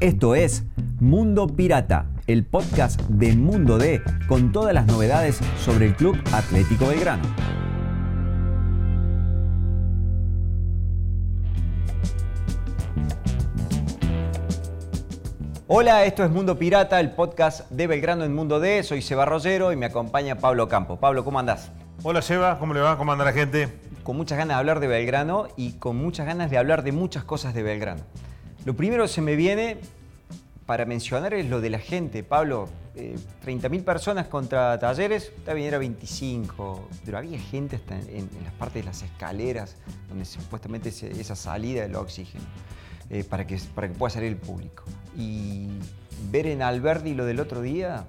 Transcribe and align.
Esto 0.00 0.34
es 0.34 0.64
Mundo 1.00 1.46
Pirata, 1.46 2.06
el 2.26 2.44
podcast 2.44 3.00
de 3.02 3.34
Mundo 3.36 3.78
D 3.78 4.02
con 4.28 4.52
todas 4.52 4.74
las 4.74 4.86
novedades 4.86 5.38
sobre 5.58 5.86
el 5.86 5.94
Club 5.94 6.16
Atlético 6.32 6.86
Belgrano. 6.86 7.22
Hola, 15.68 16.04
esto 16.04 16.24
es 16.24 16.30
Mundo 16.30 16.58
Pirata, 16.58 17.00
el 17.00 17.12
podcast 17.12 17.70
de 17.70 17.86
Belgrano 17.86 18.24
en 18.24 18.34
Mundo 18.34 18.60
D. 18.60 18.82
Soy 18.82 19.02
Seba 19.02 19.24
Rollero 19.24 19.72
y 19.72 19.76
me 19.76 19.86
acompaña 19.86 20.36
Pablo 20.36 20.68
Campo. 20.68 20.98
Pablo, 20.98 21.24
¿cómo 21.24 21.38
andás? 21.38 21.72
Hola 22.02 22.22
Seba, 22.22 22.58
¿cómo 22.58 22.74
le 22.74 22.80
va? 22.80 22.98
¿Cómo 22.98 23.12
anda 23.12 23.24
la 23.24 23.32
gente? 23.32 23.91
Con 24.02 24.16
muchas 24.16 24.38
ganas 24.38 24.56
de 24.56 24.58
hablar 24.58 24.80
de 24.80 24.88
Belgrano 24.88 25.48
y 25.56 25.72
con 25.74 25.96
muchas 25.96 26.26
ganas 26.26 26.50
de 26.50 26.58
hablar 26.58 26.82
de 26.82 26.92
muchas 26.92 27.24
cosas 27.24 27.54
de 27.54 27.62
Belgrano. 27.62 28.02
Lo 28.64 28.74
primero 28.74 29.04
que 29.04 29.08
se 29.08 29.20
me 29.20 29.36
viene 29.36 29.78
para 30.66 30.84
mencionar 30.84 31.34
es 31.34 31.48
lo 31.48 31.60
de 31.60 31.70
la 31.70 31.78
gente. 31.78 32.22
Pablo, 32.22 32.68
30.000 32.96 33.76
eh, 33.76 33.82
personas 33.82 34.26
contra 34.26 34.78
talleres, 34.78 35.32
también 35.44 35.68
era 35.68 35.78
25, 35.78 36.88
pero 37.04 37.18
había 37.18 37.38
gente 37.38 37.76
hasta 37.76 37.98
en, 37.98 38.28
las 38.44 38.52
partes 38.54 38.82
de 38.82 38.84
las 38.84 39.02
escaleras, 39.02 39.76
donde 40.08 40.24
supuestamente 40.24 40.88
esa 40.88 41.36
salida 41.36 41.82
del 41.82 41.94
oxígeno. 41.96 42.44
Eh, 43.10 43.24
para, 43.24 43.46
que, 43.46 43.60
para 43.74 43.88
que 43.88 43.94
pueda 43.94 44.10
salir 44.10 44.28
el 44.28 44.38
público. 44.38 44.84
Y 45.18 45.68
ver 46.30 46.46
en 46.46 46.62
Alberdi 46.62 47.12
lo 47.12 47.26
del 47.26 47.40
otro 47.40 47.60
día, 47.60 48.06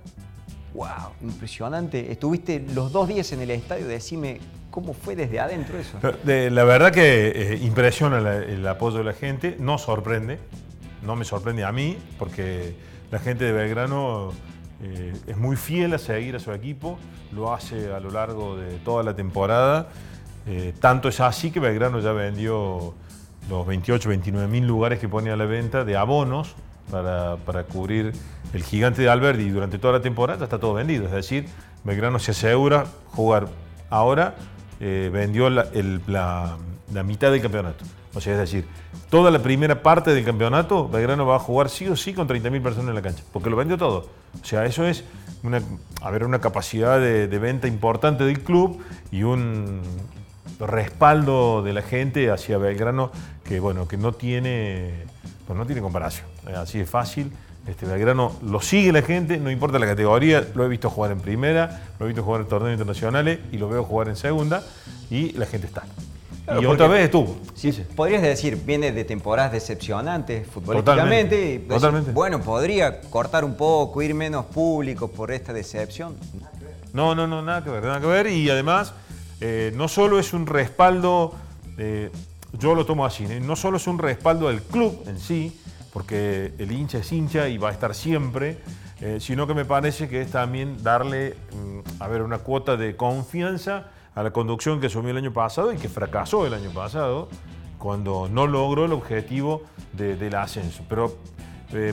wow, 0.73 1.11
impresionante. 1.21 2.11
Estuviste 2.11 2.65
los 2.73 2.93
dos 2.93 3.09
días 3.09 3.31
en 3.33 3.41
el 3.41 3.51
estadio, 3.51 3.85
decime 3.85 4.39
cómo 4.73 4.95
fue 4.95 5.15
desde 5.15 5.39
adentro 5.39 5.77
eso. 5.77 5.99
la 6.23 6.63
verdad 6.63 6.91
que 6.91 7.27
eh, 7.27 7.59
impresiona 7.61 8.17
el 8.17 8.67
apoyo 8.67 8.97
de 8.97 9.03
la 9.03 9.13
gente, 9.13 9.55
no 9.59 9.77
sorprende, 9.77 10.39
no 11.03 11.15
me 11.15 11.25
sorprende 11.25 11.63
a 11.63 11.71
mí, 11.71 11.95
porque 12.17 12.75
la 13.11 13.19
gente 13.19 13.45
de 13.45 13.51
Belgrano 13.51 14.33
eh, 14.81 15.13
es 15.27 15.37
muy 15.37 15.57
fiel 15.57 15.93
a 15.93 15.99
seguir 15.99 16.35
a 16.35 16.39
su 16.39 16.51
equipo, 16.53 16.97
lo 17.33 17.53
hace 17.53 17.93
a 17.93 17.99
lo 17.99 18.09
largo 18.09 18.57
de 18.57 18.79
toda 18.79 19.03
la 19.03 19.15
temporada. 19.15 19.89
tanto 20.79 21.07
es 21.07 21.19
así 21.19 21.51
que 21.51 21.59
Belgrano 21.59 21.99
ya 21.99 22.11
vendió 22.11 22.95
los 23.51 23.67
28, 23.67 24.09
29 24.09 24.47
mil 24.47 24.65
lugares 24.65 24.97
que 24.97 25.07
pone 25.07 25.29
a 25.29 25.35
la 25.35 25.45
venta 25.45 25.85
de 25.85 25.95
abonos 25.95 26.55
para, 26.89 27.63
cubrir 27.71 28.11
el 28.53 28.63
gigante 28.63 29.03
de 29.03 29.09
Alberdi 29.09 29.43
y 29.43 29.49
durante 29.49 29.77
toda 29.77 29.93
la 29.93 30.01
temporada 30.01 30.45
está 30.45 30.59
todo 30.59 30.73
vendido. 30.73 31.05
Es 31.05 31.11
decir, 31.11 31.45
Belgrano 31.83 32.17
se 32.17 32.31
asegura 32.31 32.85
jugar 33.09 33.49
ahora, 33.91 34.35
eh, 34.79 35.09
vendió 35.11 35.49
la, 35.49 36.57
mitad 37.03 37.31
del 37.31 37.41
campeonato. 37.41 37.85
O 38.13 38.21
sea, 38.21 38.33
es 38.33 38.39
decir, 38.39 38.65
toda 39.09 39.31
la 39.31 39.39
primera 39.39 39.81
parte 39.81 40.13
del 40.13 40.23
campeonato, 40.23 40.87
Belgrano 40.87 41.25
va 41.25 41.37
a 41.37 41.39
jugar 41.39 41.69
sí 41.69 41.87
o 41.87 41.95
sí 41.95 42.13
con 42.13 42.27
30.000 42.27 42.61
personas 42.61 42.89
en 42.89 42.95
la 42.95 43.01
cancha, 43.01 43.23
porque 43.33 43.49
lo 43.49 43.55
vendió 43.55 43.77
todo. 43.77 44.07
O 44.39 44.45
sea, 44.45 44.65
eso 44.65 44.85
es 44.85 45.03
una, 45.41 45.61
una 46.25 46.39
capacidad 46.39 46.99
de 46.99 47.39
venta 47.39 47.67
importante 47.67 48.23
del 48.23 48.41
club 48.41 48.83
y 49.11 49.23
un, 49.23 49.81
respaldo 50.59 51.61
de 51.61 51.73
la 51.73 51.81
gente 51.81 52.29
hacia 52.31 52.57
Belgrano 52.57 53.11
que, 53.43 53.59
bueno, 53.59 53.87
que 53.87 53.97
no 53.97 54.13
tiene, 54.13 55.05
pues 55.45 55.57
no 55.57 55.65
tiene 55.65 55.81
comparación. 55.81 56.27
Así 56.55 56.79
de 56.79 56.85
fácil. 56.85 57.31
Este, 57.67 57.85
Belgrano 57.85 58.35
lo 58.45 58.59
sigue 58.59 58.91
la 58.91 59.01
gente, 59.01 59.37
no 59.37 59.49
importa 59.49 59.79
la 59.79 59.85
categoría, 59.85 60.45
lo 60.53 60.65
he 60.65 60.67
visto 60.67 60.89
jugar 60.89 61.11
en 61.11 61.19
primera, 61.21 61.83
lo 61.97 62.05
he 62.05 62.09
visto 62.09 62.21
jugar 62.21 62.41
en 62.41 62.47
torneos 62.47 62.73
internacionales 62.73 63.39
y 63.51 63.57
lo 63.57 63.69
veo 63.69 63.85
jugar 63.85 64.09
en 64.09 64.17
segunda 64.17 64.63
y 65.09 65.31
la 65.33 65.45
gente 65.45 65.67
está. 65.67 65.83
y 66.59 66.65
otra 66.65 66.87
vez 66.87 67.05
estuvo. 67.05 67.37
Sí, 67.53 67.71
Podrías 67.95 68.21
decir, 68.21 68.57
viene 68.65 68.91
de 68.91 69.05
temporadas 69.05 69.53
decepcionantes 69.53 70.45
futbolísticamente. 70.47 71.59
Totalmente. 71.69 72.11
bueno, 72.11 72.41
podría 72.41 72.99
cortar 72.99 73.45
un 73.45 73.55
poco, 73.55 74.01
ir 74.01 74.13
menos 74.13 74.45
público 74.47 75.07
por 75.07 75.31
esta 75.31 75.53
decepción. 75.53 76.17
No, 76.91 77.15
no, 77.15 77.27
no, 77.27 77.41
nada 77.41 77.63
que 77.63 77.69
ver, 77.69 77.83
nada 77.83 78.01
que 78.01 78.07
ver. 78.07 78.27
Y 78.27 78.49
además, 78.49 78.93
eh, 79.39 79.71
no 79.75 79.87
solo 79.87 80.19
es 80.19 80.33
un 80.33 80.47
respaldo, 80.47 81.33
eh, 81.77 82.11
yo 82.59 82.75
lo 82.75 82.85
tomo 82.85 83.05
así, 83.05 83.23
¿eh? 83.23 83.39
no 83.39 83.55
solo 83.55 83.77
es 83.77 83.87
un 83.87 83.99
respaldo 83.99 84.49
del 84.49 84.61
club 84.61 85.03
en 85.07 85.19
sí, 85.19 85.59
porque 85.93 86.53
el 86.57 86.71
hincha 86.71 86.97
es 86.97 87.11
hincha 87.11 87.47
y 87.47 87.57
va 87.57 87.69
a 87.69 87.71
estar 87.71 87.93
siempre, 87.93 88.57
sino 89.19 89.45
que 89.47 89.53
me 89.53 89.63
parece 89.63 90.09
que 90.09 90.21
es 90.21 90.31
también 90.31 90.81
darle, 90.81 91.35
mm, 91.51 92.01
a 92.01 92.07
ver, 92.07 92.21
una 92.21 92.39
cuota 92.39 92.77
de 92.77 92.95
confianza 92.95 93.91
a 94.15 94.23
la 94.23 94.31
conducción 94.31 94.79
que 94.79 94.87
asumió 94.87 95.11
el 95.11 95.17
año 95.17 95.33
pasado 95.33 95.71
y 95.73 95.77
que 95.77 95.89
fracasó 95.89 96.47
el 96.47 96.53
año 96.53 96.71
pasado 96.71 97.27
cuando 97.77 98.29
no 98.31 98.47
logró 98.47 98.85
el 98.85 98.93
objetivo 98.93 99.63
del 99.91 100.35
ascenso. 100.35 100.83
Pero 100.87 101.13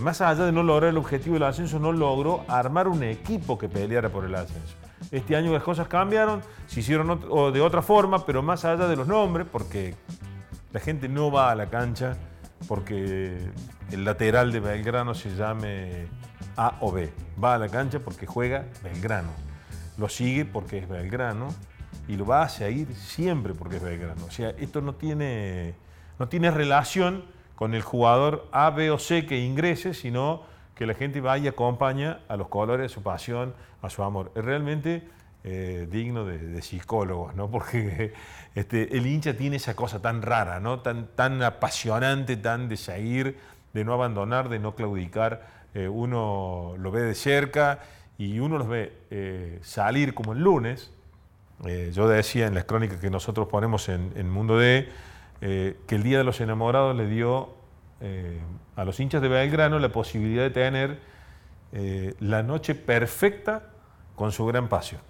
más 0.01 0.21
allá 0.21 0.45
de 0.45 0.53
no 0.53 0.63
lograr 0.63 0.91
el 0.91 0.97
objetivo 0.99 1.35
del 1.35 1.43
ascenso, 1.45 1.79
no 1.79 1.93
logró 1.93 2.45
armar 2.49 2.87
un 2.87 3.03
equipo 3.03 3.59
que 3.59 3.69
peleara 3.69 4.09
por 4.09 4.25
el 4.25 4.35
ascenso. 4.35 4.77
Este 5.11 5.35
año 5.35 5.53
las 5.53 5.63
cosas 5.63 5.89
cambiaron, 5.89 6.43
se 6.67 6.81
hicieron 6.81 7.21
de 7.53 7.61
otra 7.61 7.83
forma, 7.83 8.25
pero 8.25 8.43
más 8.43 8.65
allá 8.65 8.87
de 8.87 8.97
los 8.97 9.09
nombres, 9.09 9.47
porque 9.51 9.95
la 10.73 10.81
gente 10.81 11.09
no 11.09 11.33
va 11.33 11.51
a 11.51 11.55
la 11.55 11.67
cancha 11.67 12.17
porque 12.69 13.51
el 13.93 14.05
lateral 14.05 14.53
de 14.53 14.61
Belgrano 14.61 15.15
se 15.15 15.35
llame 15.35 16.07
A 16.57 16.77
o 16.81 16.93
B. 16.93 17.11
Va 17.43 17.55
a 17.55 17.59
la 17.59 17.69
cancha 17.69 17.99
porque 18.01 18.27
juega 18.27 18.67
Belgrano. 18.83 19.31
Lo 19.99 20.09
sigue 20.09 20.45
porque 20.45 20.79
es 20.79 20.89
Belgrano 20.89 21.49
y 22.09 22.17
lo 22.17 22.27
va 22.27 22.43
a 22.43 22.49
seguir 22.49 22.95
siempre 22.95 23.55
porque 23.55 23.77
es 23.77 23.83
Belgrano. 23.83 24.25
O 24.25 24.31
sea, 24.31 24.51
esto 24.51 24.81
no 24.81 24.95
tiene, 24.95 25.75
no 26.19 26.29
tiene 26.29 26.51
relación 26.51 27.25
con 27.55 27.75
el 27.75 27.83
jugador 27.83 28.49
A, 28.53 28.71
B 28.71 28.91
o 28.91 28.99
C 28.99 29.27
que 29.27 29.39
ingrese, 29.39 29.95
sino 29.95 30.43
que 30.75 30.87
la 30.87 30.95
gente 30.95 31.21
vaya 31.21 31.45
y 31.45 31.49
acompaña 31.49 32.21
a 32.29 32.37
los 32.37 32.49
colores 32.49 32.85
de 32.85 32.89
su 32.89 33.03
pasión, 33.03 33.55
a 33.83 33.91
su 33.91 34.03
amor. 34.03 34.33
Es 34.35 34.45
realmente 34.45 35.07
eh, 35.45 35.87
digno 35.91 36.25
de, 36.25 36.63
psicólogos, 36.63 37.35
¿no? 37.35 37.51
Porque 37.51 38.13
este, 38.55 38.97
el 38.97 39.07
hincha 39.07 39.37
tiene 39.37 39.57
esa 39.57 39.75
cosa 39.75 40.01
tan 40.01 40.23
rara, 40.23 40.61
¿no? 40.61 40.81
Tan, 40.81 41.09
tan 41.15 41.43
apasionante, 41.43 42.37
tan 42.37 42.69
de 42.69 42.77
seguir, 42.77 43.39
de 43.73 43.85
no 43.85 43.93
abandonar, 43.93 44.49
de 44.49 44.59
no 44.59 44.75
claudicar. 44.75 45.47
Eh, 45.75 45.89
uno 45.89 46.75
lo 46.79 46.91
ve 46.91 47.03
de 47.03 47.15
cerca 47.15 47.81
y 48.19 48.39
uno 48.41 48.59
los 48.59 48.69
ve 48.69 48.93
eh, 49.11 49.59
salir 49.63 50.15
como 50.15 50.33
el 50.33 50.41
lunes. 50.41 50.93
yo 51.93 52.09
decía 52.09 52.47
en 52.47 52.55
las 52.55 52.65
crónicas 52.65 52.99
que 53.01 53.11
nosotros 53.11 53.49
ponemos 53.49 53.89
en, 53.89 54.13
en 54.17 54.31
Mundo 54.31 54.59
D 54.59 54.89
que 55.41 55.95
el 55.95 56.03
Día 56.03 56.19
de 56.19 56.25
los 56.25 56.41
Enamorados 56.41 56.95
le 56.95 57.07
dio 57.07 57.61
eh, 58.03 58.39
a 58.77 58.85
los 58.85 58.99
hinchas 58.99 59.21
de 59.21 59.29
Belgrano 59.29 59.79
la 59.79 59.91
posibilidad 59.91 60.43
de 60.43 60.51
tener 60.51 60.99
eh, 61.73 62.15
la 62.19 62.43
noche 62.43 62.75
perfecta 62.75 63.65
con 64.17 64.33
su 64.33 64.47
gran 64.47 64.69
pasión. 64.69 65.03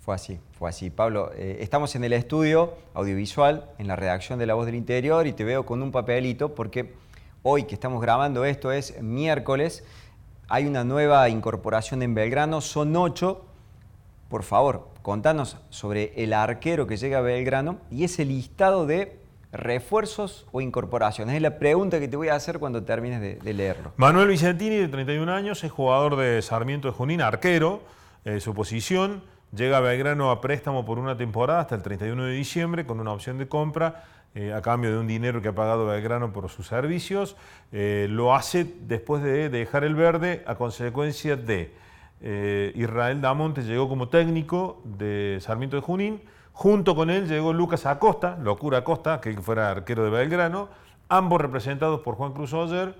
Fue 0.00 0.14
así, 0.14 0.38
fue 0.58 0.68
así. 0.68 0.90
Pablo, 0.90 1.32
eh, 1.34 1.58
estamos 1.60 1.94
en 1.96 2.04
el 2.04 2.12
estudio 2.12 2.74
audiovisual, 2.92 3.70
en 3.78 3.88
la 3.88 3.96
redacción 3.96 4.38
de 4.38 4.46
La 4.46 4.54
Voz 4.54 4.66
del 4.66 4.74
Interior, 4.74 5.26
y 5.26 5.32
te 5.32 5.44
veo 5.44 5.64
con 5.64 5.82
un 5.82 5.90
papelito 5.90 6.54
porque 6.54 6.92
hoy 7.50 7.64
que 7.64 7.74
estamos 7.74 8.02
grabando 8.02 8.44
esto 8.44 8.72
es 8.72 9.00
miércoles, 9.00 9.82
hay 10.48 10.66
una 10.66 10.84
nueva 10.84 11.26
incorporación 11.30 12.02
en 12.02 12.14
Belgrano, 12.14 12.60
son 12.60 12.94
ocho. 12.94 13.46
Por 14.28 14.42
favor, 14.42 14.90
contanos 15.00 15.56
sobre 15.70 16.12
el 16.22 16.34
arquero 16.34 16.86
que 16.86 16.98
llega 16.98 17.18
a 17.18 17.22
Belgrano 17.22 17.78
y 17.90 18.04
ese 18.04 18.26
listado 18.26 18.86
de 18.86 19.18
refuerzos 19.50 20.46
o 20.52 20.60
incorporaciones? 20.60 21.36
Es 21.36 21.40
la 21.40 21.58
pregunta 21.58 21.98
que 21.98 22.08
te 22.08 22.18
voy 22.18 22.28
a 22.28 22.34
hacer 22.34 22.58
cuando 22.58 22.82
termines 22.82 23.42
de, 23.42 23.54
leerlo. 23.54 23.92
Manuel 23.96 24.28
Vicentini, 24.28 24.76
de 24.76 24.88
31 24.88 25.32
años, 25.32 25.64
es 25.64 25.72
jugador 25.72 26.16
de 26.16 26.42
Sarmiento 26.42 26.88
de 26.88 26.92
Junín, 26.92 27.22
arquero. 27.22 27.80
Eh, 28.26 28.40
su 28.40 28.52
posición 28.52 29.22
llega 29.56 29.78
a 29.78 29.80
Belgrano 29.80 30.30
a 30.30 30.42
préstamo 30.42 30.84
por 30.84 30.98
una 30.98 31.16
temporada 31.16 31.60
hasta 31.60 31.76
el 31.76 31.82
31 31.82 32.24
de 32.24 32.32
diciembre 32.32 32.84
con 32.84 33.00
una 33.00 33.12
opción 33.12 33.38
de 33.38 33.48
compra. 33.48 34.04
Eh, 34.34 34.52
a 34.52 34.62
cambio 34.62 34.90
de 34.90 34.98
un 34.98 35.06
dinero 35.06 35.42
que 35.42 35.48
ha 35.48 35.54
pagado 35.54 35.86
Belgrano 35.86 36.32
por 36.32 36.48
sus 36.48 36.66
servicios, 36.66 37.36
eh, 37.72 38.06
lo 38.10 38.34
hace 38.34 38.64
después 38.82 39.22
de 39.22 39.48
dejar 39.48 39.84
el 39.84 39.94
verde 39.94 40.44
a 40.46 40.54
consecuencia 40.54 41.36
de 41.36 41.72
Israel 42.74 43.20
Damonte 43.20 43.62
llegó 43.62 43.88
como 43.88 44.08
técnico 44.08 44.82
de 44.84 45.38
Sarmiento 45.40 45.76
de 45.76 45.82
Junín, 45.82 46.20
Junto 46.58 46.96
con 46.96 47.08
él 47.08 47.28
llegó 47.28 47.52
Lucas 47.52 47.86
Acosta, 47.86 48.36
Locura 48.42 48.78
Acosta, 48.78 49.20
que 49.20 49.32
fuera 49.40 49.70
arquero 49.70 50.02
de 50.02 50.10
Belgrano, 50.10 50.68
ambos 51.08 51.40
representados 51.40 52.00
por 52.00 52.16
Juan 52.16 52.32
Cruz 52.32 52.52
Oller. 52.52 52.96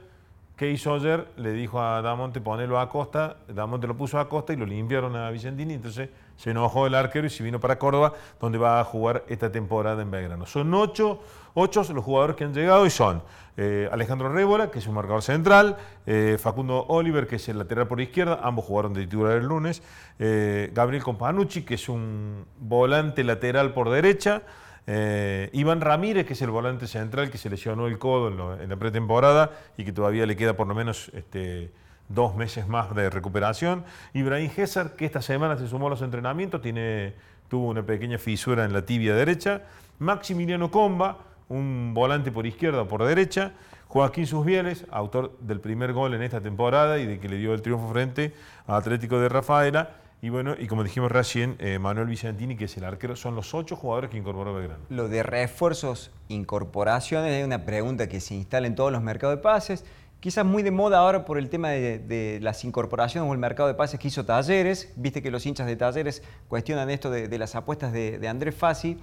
¿Qué 0.59 0.69
hizo 0.73 0.93
Oller? 0.95 1.29
Le 1.37 1.53
dijo 1.53 1.81
a 1.81 2.03
Damonte 2.03 2.41
ponelo 2.41 2.81
a 2.81 2.83
Acosta, 2.83 3.37
Damonte 3.47 3.87
lo 3.87 3.97
puso 3.97 4.19
a 4.19 4.23
Acosta 4.23 4.53
y 4.53 4.57
lo 4.57 4.67
limpiaron 4.67 5.15
a 5.15 5.31
Vicentini, 5.31 5.75
entonces 5.75 6.09
se 6.35 6.51
enojó 6.51 6.89
el 6.89 6.97
arquero 6.97 7.29
y 7.29 7.31
se 7.31 7.45
vino 7.45 7.61
para 7.61 7.79
Córdoba, 7.79 8.15
donde 8.41 8.59
va 8.59 8.81
a 8.81 8.85
jugar 8.85 9.23
esta 9.29 9.53
temporada 9.53 10.03
en 10.03 10.11
Belgrano. 10.11 10.47
Son 10.47 10.75
ocho, 10.75 11.21
ocho 11.55 11.85
los 11.95 12.05
jugadores 12.05 12.35
que 12.35 12.43
han 12.43 12.53
llegado 12.53 12.87
y 12.87 12.91
son 12.91 13.23
eh, 13.57 13.89
Alejandro 13.93 14.33
Rébola, 14.33 14.69
que 14.69 14.81
es 14.81 14.89
un 14.89 14.95
marcador 14.95 15.23
central, 15.23 15.77
eh, 16.07 16.39
Facundo 16.41 16.87
Oliver, 16.89 17.29
que 17.29 17.37
es 17.37 17.49
el 17.49 17.57
lateral 17.57 17.87
por 17.87 18.01
izquierda, 18.01 18.41
ambos 18.43 18.65
jugaron 18.65 18.93
de 18.95 19.03
titular 19.03 19.37
el 19.37 19.47
lunes, 19.47 19.81
eh, 20.19 20.73
Gabriel 20.75 21.05
Companucci, 21.05 21.63
que 21.63 21.75
es 21.75 21.89
un 21.89 22.47
volante 22.59 23.23
lateral 23.23 23.73
por 23.73 23.91
derecha, 23.91 24.43
Eh, 24.91 25.51
Iván 25.53 25.83
Ramírez, 25.83 26.25
que 26.25 26.33
es 26.33 26.41
el 26.41 26.49
volante 26.49 26.87
central 26.87 27.31
que 27.31 27.37
se 27.37 27.51
lesionó 27.51 27.89
el 27.89 27.99
codo 27.99 28.59
en, 28.59 28.71
la 28.71 28.77
pretemporada 28.77 29.51
y 29.77 29.85
que 29.85 29.93
todavía 29.93 30.25
le 30.25 30.35
queda 30.35 30.57
por 30.57 30.67
lo 30.67 30.75
menos 30.75 31.11
este, 31.13 31.71
dos 32.09 32.35
meses 32.35 32.67
más 32.69 32.95
de 32.95 33.11
recuperación. 33.11 33.85
Ibrahim 34.15 34.49
Gésar, 34.49 34.97
que 34.97 35.05
esta 35.05 35.21
semana 35.21 35.59
se 35.59 35.69
sumó 35.69 35.89
a 35.89 35.91
los 35.91 36.01
entrenamientos, 36.01 36.63
tuvo 36.63 37.69
una 37.69 37.83
pequeña 37.83 38.17
fisura 38.17 38.65
en 38.65 38.73
la 38.73 38.87
tibia 38.87 39.15
derecha. 39.15 39.61
Maximiliano 39.99 40.71
Comba, 40.71 41.19
un 41.51 41.93
volante 41.93 42.33
por 42.33 42.47
izquierda 42.47 42.81
o 42.81 42.89
por 42.89 43.05
derecha. 43.05 43.53
Joaquín 43.89 44.27
Susbieles, 44.27 44.87
autor 44.91 45.37
del 45.41 45.61
primer 45.61 45.93
gol 45.93 46.15
en 46.15 46.23
esta 46.23 46.41
temporada 46.41 46.99
y 46.99 47.05
de 47.05 47.21
que 47.21 47.29
le 47.29 47.37
dio 47.37 47.53
el 47.53 47.61
triunfo 47.61 47.91
frente 47.91 48.33
a 48.67 48.77
Atlético 48.77 49.21
de 49.21 49.29
Rafaela. 49.29 49.91
Y 50.21 50.31
bueno, 50.31 50.55
y 50.59 50.67
como 50.67 50.83
dijimos 50.83 51.13
recién, 51.13 51.57
eh, 51.61 51.79
Manuel 51.79 52.09
Vicentini, 52.09 52.57
que 52.57 52.65
es 52.65 52.77
el 52.77 52.85
arquero, 52.85 53.15
son 53.15 53.37
los 53.37 53.55
ocho 53.55 53.77
jugadores 53.77 54.11
que 54.11 54.17
incorporó 54.17 54.53
Belgrano. 54.53 54.83
Lo 54.89 55.09
de 55.09 55.23
refuerzos, 55.23 56.11
incorporaciones, 56.27 57.33
es 57.33 57.45
una 57.45 57.65
pregunta 57.65 58.09
que 58.09 58.21
se 58.21 58.35
instala 58.35 58.67
en 58.67 58.75
todos 58.75 58.91
los 58.91 59.01
mercados 59.01 59.37
de 59.37 59.43
pases. 59.43 59.85
Quizás 60.19 60.45
muy 60.45 60.65
de 60.65 60.73
moda 60.73 60.99
ahora 60.99 61.25
por 61.25 61.39
el 61.39 61.49
tema 61.49 61.71
de, 61.71 62.41
las 62.43 62.65
incorporaciones 62.65 63.31
o 63.31 63.33
el 63.33 63.39
mercado 63.39 63.69
de 63.69 63.75
pases 63.75 64.01
que 64.01 64.09
hizo 64.09 64.25
Talleres. 64.25 64.93
Viste 64.97 65.23
que 65.23 65.31
los 65.31 65.47
hinchas 65.47 65.69
de 65.69 65.77
Talleres 65.77 66.25
cuestionan 66.49 66.91
esto 66.91 67.11
de, 67.11 67.39
las 67.39 67.55
apuestas 67.55 67.93
de, 67.93 68.19
de 68.19 68.27
Andrés 68.27 68.57
Fassi. 68.57 68.99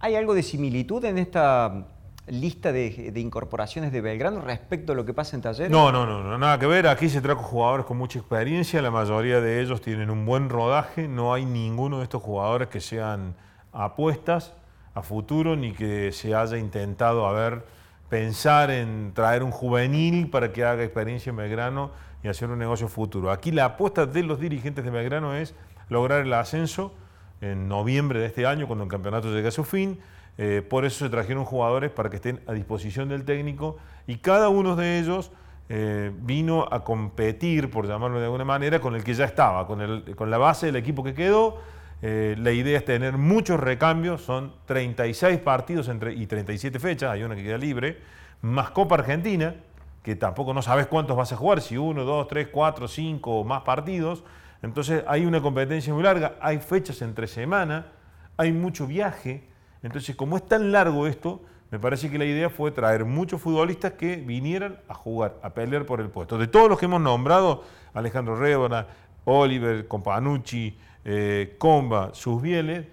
¿Hay 0.00 0.16
algo 0.16 0.34
de 0.34 0.42
similitud 0.42 1.04
en 1.04 1.18
esta 1.18 1.86
lista 2.30 2.72
de, 2.72 3.12
incorporaciones 3.16 3.92
de 3.92 4.00
Belgrano 4.00 4.40
respecto 4.40 4.92
a 4.92 4.94
lo 4.94 5.04
que 5.04 5.14
pasa 5.14 5.36
en 5.36 5.42
Talleres? 5.42 5.70
No, 5.70 5.92
no, 5.92 6.06
no, 6.06 6.38
nada 6.38 6.58
que 6.58 6.66
ver. 6.66 6.86
Aquí 6.86 7.08
se 7.08 7.20
trajo 7.20 7.42
jugadores 7.42 7.86
con 7.86 7.96
mucha 7.96 8.18
experiencia, 8.18 8.82
la 8.82 8.90
mayoría 8.90 9.40
de 9.40 9.60
ellos 9.60 9.80
tienen 9.80 10.10
un 10.10 10.24
buen 10.26 10.48
rodaje, 10.48 11.08
no 11.08 11.34
hay 11.34 11.44
ninguno 11.44 11.98
de 11.98 12.04
estos 12.04 12.22
jugadores 12.22 12.68
que 12.68 12.80
sean 12.80 13.34
apuestas 13.72 14.54
a 14.94 15.02
futuro 15.02 15.56
ni 15.56 15.72
que 15.72 16.12
se 16.12 16.34
haya 16.34 16.56
intentado 16.58 17.26
a 17.26 17.32
ver 17.32 17.64
pensar 18.08 18.70
en 18.70 19.12
traer 19.14 19.42
un 19.42 19.50
juvenil 19.50 20.30
para 20.30 20.52
que 20.52 20.64
haga 20.64 20.82
experiencia 20.82 21.30
en 21.30 21.36
Belgrano 21.36 21.90
y 22.22 22.28
hacer 22.28 22.50
un 22.50 22.58
negocio 22.58 22.88
futuro. 22.88 23.30
Aquí 23.30 23.50
la 23.50 23.64
apuesta 23.64 24.06
de 24.06 24.22
los 24.22 24.40
dirigentes 24.40 24.84
de 24.84 24.90
Belgrano 24.90 25.34
es 25.34 25.54
lograr 25.88 26.22
el 26.22 26.32
ascenso 26.32 26.92
en 27.40 27.68
noviembre 27.68 28.18
de 28.18 28.26
este 28.26 28.46
año, 28.46 28.66
cuando 28.66 28.84
el 28.84 28.90
campeonato 28.90 29.32
llegue 29.32 29.48
a 29.48 29.52
su 29.52 29.64
fin 29.64 30.00
eh, 30.38 30.62
por 30.62 30.84
eso 30.84 31.04
se 31.04 31.10
trajeron 31.10 31.44
jugadores 31.44 31.90
para 31.90 32.08
que 32.08 32.16
estén 32.16 32.40
a 32.46 32.52
disposición 32.52 33.08
del 33.08 33.24
técnico 33.24 33.76
y 34.06 34.18
cada 34.18 34.48
uno 34.48 34.76
de 34.76 35.00
ellos 35.00 35.32
eh, 35.68 36.12
vino 36.22 36.66
a 36.70 36.82
competir, 36.82 37.70
por 37.70 37.86
llamarlo 37.86 38.18
de 38.20 38.24
alguna 38.24 38.44
manera, 38.44 38.80
con 38.80 38.94
el 38.94 39.04
que 39.04 39.12
ya 39.12 39.26
estaba, 39.26 39.66
con, 39.66 40.30
la 40.30 40.38
base 40.38 40.66
del 40.66 40.76
equipo 40.76 41.04
que 41.04 41.12
quedó. 41.12 41.58
Eh, 42.00 42.36
la 42.38 42.52
idea 42.52 42.78
es 42.78 42.84
tener 42.84 43.18
muchos 43.18 43.58
recambios, 43.60 44.22
son 44.22 44.54
36 44.66 45.40
partidos 45.40 45.88
entre, 45.88 46.14
y 46.14 46.26
37 46.26 46.78
fechas, 46.78 47.10
hay 47.10 47.24
una 47.24 47.34
que 47.34 47.42
queda 47.42 47.58
libre, 47.58 47.98
más 48.40 48.70
Copa 48.70 48.94
Argentina, 48.94 49.56
que 50.02 50.14
tampoco 50.14 50.54
no 50.54 50.62
sabes 50.62 50.86
cuántos 50.86 51.16
vas 51.16 51.32
a 51.32 51.36
jugar, 51.36 51.60
si 51.60 51.76
uno, 51.76 52.04
dos, 52.04 52.28
tres, 52.28 52.48
cuatro, 52.50 52.88
cinco 52.88 53.40
o 53.40 53.44
más 53.44 53.62
partidos. 53.62 54.24
Entonces 54.62 55.02
hay 55.06 55.26
una 55.26 55.42
competencia 55.42 55.92
muy 55.92 56.02
larga, 56.02 56.36
hay 56.40 56.58
fechas 56.58 57.02
entre 57.02 57.26
semana, 57.26 57.88
hay 58.36 58.52
mucho 58.52 58.86
viaje. 58.86 59.47
Entonces, 59.82 60.16
como 60.16 60.36
es 60.36 60.46
tan 60.46 60.72
largo 60.72 61.06
esto, 61.06 61.42
me 61.70 61.78
parece 61.78 62.10
que 62.10 62.18
la 62.18 62.24
idea 62.24 62.48
fue 62.48 62.70
traer 62.70 63.04
muchos 63.04 63.40
futbolistas 63.40 63.92
que 63.92 64.16
vinieran 64.16 64.78
a 64.88 64.94
jugar, 64.94 65.36
a 65.42 65.50
pelear 65.50 65.84
por 65.84 66.00
el 66.00 66.08
puesto. 66.08 66.38
De 66.38 66.46
todos 66.46 66.68
los 66.68 66.78
que 66.78 66.86
hemos 66.86 67.00
nombrado, 67.00 67.64
Alejandro 67.92 68.36
Rébora, 68.36 68.88
Oliver, 69.24 69.86
Companucci, 69.86 70.78
eh, 71.04 71.56
Comba, 71.58 72.10
sus 72.14 72.40
bieles, 72.40 72.86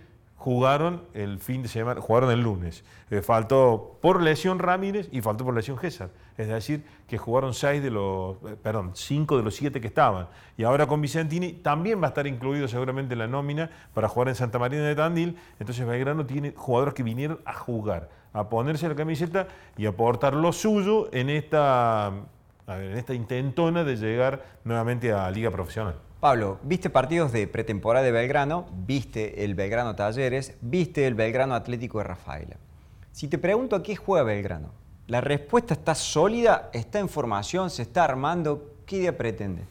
jugaron 0.45 1.01
el 1.15 1.39
fin 1.39 1.63
de 1.63 1.68
semana, 1.68 2.00
jugaron 2.00 2.30
el 2.30 2.42
lunes. 2.42 2.83
Eh, 3.09 3.24
faltó 3.24 3.97
por 4.00 4.21
lesión 4.21 4.59
Ramírez 4.59 5.09
y 5.12 5.19
faltó 5.21 5.44
por 5.44 5.56
lesión 5.56 5.80
César. 5.80 6.12
Es 6.38 6.47
decir, 6.47 6.86
que 7.07 7.18
jugaron 7.18 7.56
seis 7.56 7.81
de 7.81 7.89
los, 7.89 8.36
eh, 8.45 8.56
perdón, 8.62 8.92
cinco 8.94 9.38
de 9.38 9.44
los 9.44 9.56
siete 9.56 9.81
que 9.81 9.88
estaban. 9.88 10.27
Y 10.56 10.63
ahora 10.63 10.86
con 10.86 11.01
Vicentini 11.01 11.53
también 11.53 12.00
va 12.00 12.06
a 12.06 12.07
estar 12.09 12.27
incluido 12.27 12.68
seguramente 12.68 13.13
en 13.13 13.19
la 13.21 13.27
nómina 13.27 13.71
para 13.95 14.07
jugar 14.07 14.27
en 14.27 14.36
Santa 14.36 14.59
Marina 14.59 14.83
de 14.83 14.94
Tandil. 14.94 15.36
Entonces 15.59 15.83
Belgrano 15.83 16.27
tiene 16.27 16.53
jugadores 16.56 16.94
que 16.94 17.01
vinieron 17.01 17.39
a 17.44 17.53
jugar, 17.56 18.12
a 18.31 18.48
ponerse 18.48 18.88
la 18.88 18.94
camiseta 18.94 19.48
y 19.77 19.88
aportar 19.88 20.36
lo 20.36 20.53
suyo 20.53 21.09
en 21.12 21.31
esta, 21.31 22.13
en 22.68 22.95
esta 22.95 23.15
intentona 23.15 23.83
de 23.83 23.95
llegar 23.95 24.45
nuevamente 24.63 25.12
a 25.12 25.27
Liga 25.31 25.50
Profesional. 25.50 25.95
Pablo, 26.25 26.57
viste 26.63 26.89
partidos 26.89 27.31
de 27.31 27.48
pretemporada 27.48 28.04
de 28.04 28.12
Belgrano, 28.12 28.66
viste 28.74 29.44
el 29.44 29.54
Belgrano 29.54 29.95
Talleres, 29.95 30.57
viste 30.60 31.06
el 31.06 31.13
Belgrano 31.13 31.54
Atlético 31.54 32.00
de 32.00 32.06
Rafaela. 32.06 32.56
Si 33.12 33.27
te 33.27 33.38
pregunto 33.38 33.75
a 33.75 33.83
qué 33.83 33.95
juega 33.95 34.24
Belgrano, 34.24 34.72
¿la 35.06 35.22
respuesta 35.22 35.75
está 35.75 35.94
sólida? 35.94 36.72
¿Está 36.74 36.98
en 36.98 37.10
formación? 37.10 37.69
¿Se 37.69 37.83
está 37.83 38.06
armando? 38.06 38.74
¿Qué 38.88 38.95
idea 38.95 39.16
pretende? 39.16 39.66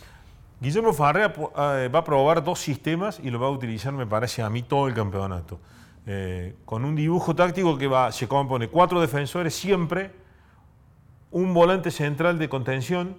Guillermo 0.61 0.93
Farrea 0.93 1.35
eh, 1.35 1.91
va 1.93 1.99
a 1.99 2.05
probar 2.05 2.45
dos 2.45 2.61
sistemas 2.61 3.19
y 3.21 3.31
lo 3.31 3.41
va 3.41 3.49
a 3.49 3.51
utilizar, 3.51 3.93
me 3.93 4.07
parece 4.07 4.41
a 4.41 4.49
mí, 4.49 4.63
todo 4.63 4.87
el 4.87 4.95
campeonato. 4.95 5.59
Eh, 6.07 6.55
con 6.65 6.85
un 6.85 6.95
dibujo 6.95 7.35
táctico 7.35 7.77
que 7.77 7.89
va, 7.89 8.13
se 8.13 8.29
compone 8.29 8.69
cuatro 8.69 9.01
defensores 9.01 9.57
siempre, 9.57 10.13
un 11.33 11.53
volante 11.53 11.91
central 11.91 12.39
de 12.39 12.49
contención, 12.49 13.17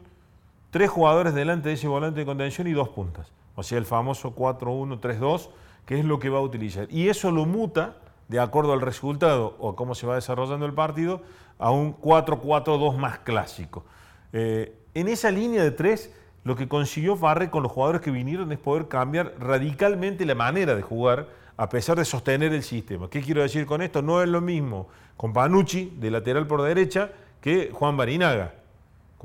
tres 0.71 0.89
jugadores 0.89 1.33
delante 1.33 1.69
de 1.69 1.75
ese 1.75 1.87
volante 1.87 2.19
de 2.19 2.25
contención 2.25 2.67
y 2.67 2.73
dos 2.73 2.89
puntas. 2.89 3.31
O 3.55 3.63
sea, 3.63 3.77
el 3.77 3.85
famoso 3.85 4.35
4-1-3-2, 4.35 5.49
que 5.85 5.99
es 5.99 6.05
lo 6.05 6.19
que 6.19 6.29
va 6.29 6.39
a 6.39 6.41
utilizar. 6.41 6.87
Y 6.91 7.09
eso 7.09 7.31
lo 7.31 7.45
muta, 7.45 7.97
de 8.27 8.39
acuerdo 8.39 8.73
al 8.73 8.81
resultado 8.81 9.55
o 9.59 9.69
a 9.69 9.75
cómo 9.75 9.95
se 9.95 10.07
va 10.07 10.15
desarrollando 10.15 10.65
el 10.65 10.73
partido, 10.73 11.21
a 11.57 11.71
un 11.71 11.95
4-4-2 11.95 12.97
más 12.97 13.19
clásico. 13.19 13.85
Eh, 14.33 14.77
en 14.93 15.07
esa 15.07 15.31
línea 15.31 15.63
de 15.63 15.71
tres, 15.71 16.13
lo 16.43 16.55
que 16.55 16.67
consiguió 16.67 17.15
Farre 17.15 17.49
con 17.49 17.63
los 17.63 17.71
jugadores 17.71 18.01
que 18.01 18.11
vinieron 18.11 18.51
es 18.51 18.59
poder 18.59 18.87
cambiar 18.87 19.33
radicalmente 19.39 20.25
la 20.25 20.35
manera 20.35 20.75
de 20.75 20.81
jugar, 20.81 21.29
a 21.57 21.69
pesar 21.69 21.97
de 21.97 22.05
sostener 22.05 22.53
el 22.53 22.63
sistema. 22.63 23.09
¿Qué 23.09 23.21
quiero 23.21 23.41
decir 23.41 23.65
con 23.65 23.81
esto? 23.81 24.01
No 24.01 24.21
es 24.21 24.27
lo 24.27 24.41
mismo 24.41 24.87
con 25.17 25.31
Panucci, 25.31 25.93
de 25.97 26.11
lateral 26.11 26.45
por 26.47 26.61
derecha, 26.61 27.11
que 27.39 27.71
Juan 27.71 27.95
Barinaga 27.95 28.53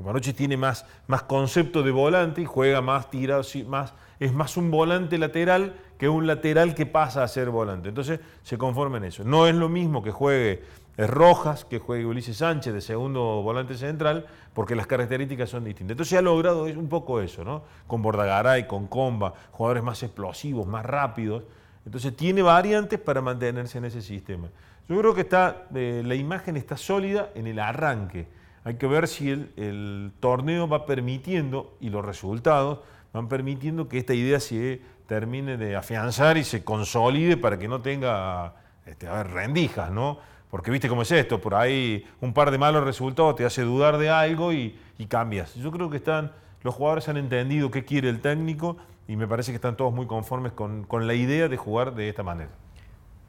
Comaroche 0.01 0.33
tiene 0.33 0.57
más, 0.57 0.85
más 1.07 1.23
concepto 1.23 1.83
de 1.83 1.91
volante 1.91 2.41
y 2.41 2.45
juega 2.45 2.81
más 2.81 3.09
tirado, 3.11 3.43
más, 3.67 3.93
es 4.19 4.33
más 4.33 4.57
un 4.57 4.71
volante 4.71 5.17
lateral 5.17 5.75
que 5.99 6.09
un 6.09 6.25
lateral 6.25 6.73
que 6.73 6.87
pasa 6.87 7.23
a 7.23 7.27
ser 7.27 7.51
volante. 7.51 7.89
Entonces 7.89 8.19
se 8.41 8.57
conforma 8.57 8.97
en 8.97 9.03
eso. 9.03 9.23
No 9.23 9.45
es 9.45 9.53
lo 9.53 9.69
mismo 9.69 10.01
que 10.01 10.09
juegue 10.09 10.63
eh, 10.97 11.07
Rojas, 11.07 11.65
que 11.65 11.77
juegue 11.77 12.05
Ulises 12.05 12.37
Sánchez 12.37 12.73
de 12.73 12.81
segundo 12.81 13.41
volante 13.43 13.75
central, 13.75 14.25
porque 14.53 14.75
las 14.75 14.87
características 14.87 15.49
son 15.49 15.63
distintas. 15.63 15.91
Entonces 15.91 16.17
ha 16.17 16.21
logrado 16.23 16.63
un 16.63 16.89
poco 16.89 17.21
eso, 17.21 17.43
¿no? 17.43 17.63
Con 17.85 18.01
Bordagaray, 18.01 18.67
con 18.67 18.87
Comba, 18.87 19.35
jugadores 19.51 19.83
más 19.83 20.01
explosivos, 20.01 20.65
más 20.65 20.83
rápidos. 20.83 21.43
Entonces 21.85 22.15
tiene 22.15 22.41
variantes 22.41 22.99
para 22.99 23.21
mantenerse 23.21 23.77
en 23.77 23.85
ese 23.85 24.01
sistema. 24.01 24.49
Yo 24.89 24.97
creo 24.97 25.13
que 25.13 25.21
está, 25.21 25.67
eh, 25.75 26.01
la 26.03 26.15
imagen 26.15 26.57
está 26.57 26.75
sólida 26.75 27.29
en 27.35 27.45
el 27.45 27.59
arranque 27.59 28.40
hay 28.63 28.75
que 28.75 28.87
ver 28.87 29.07
si 29.07 29.29
el, 29.29 30.11
torneo 30.19 30.67
va 30.67 30.85
permitiendo 30.85 31.75
y 31.79 31.89
los 31.89 32.05
resultados 32.05 32.79
van 33.13 33.27
permitiendo 33.27 33.87
que 33.87 33.97
esta 33.97 34.13
idea 34.13 34.39
se 34.39 34.81
termine 35.07 35.57
de 35.57 35.75
afianzar 35.75 36.37
y 36.37 36.43
se 36.43 36.63
consolide 36.63 37.37
para 37.37 37.57
que 37.57 37.67
no 37.67 37.81
tenga 37.81 38.55
este, 38.85 39.23
rendijas, 39.23 39.91
¿no? 39.91 40.19
Porque 40.49 40.69
viste 40.69 40.87
cómo 40.87 41.01
es 41.01 41.11
esto, 41.11 41.41
por 41.41 41.55
ahí 41.55 42.05
un 42.19 42.33
par 42.33 42.51
de 42.51 42.57
malos 42.57 42.83
resultados 42.83 43.35
te 43.35 43.45
hace 43.45 43.63
dudar 43.63 43.97
de 43.97 44.09
algo 44.09 44.53
y, 44.53 44.77
cambias. 45.09 45.55
Yo 45.55 45.71
creo 45.71 45.89
que 45.89 45.97
están, 45.97 46.31
los 46.61 46.75
jugadores 46.75 47.09
han 47.09 47.17
entendido 47.17 47.71
qué 47.71 47.83
quiere 47.83 48.07
el 48.07 48.21
técnico 48.21 48.77
y 49.07 49.15
me 49.15 49.27
parece 49.27 49.51
que 49.51 49.55
están 49.55 49.75
todos 49.75 49.91
muy 49.91 50.05
conformes 50.05 50.51
con, 50.51 50.83
con 50.83 51.07
la 51.07 51.15
idea 51.15 51.47
de 51.47 51.57
jugar 51.57 51.95
de 51.95 52.07
esta 52.07 52.21
manera. 52.21 52.51